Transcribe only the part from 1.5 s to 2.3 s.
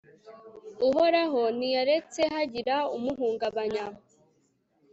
ntiyaretse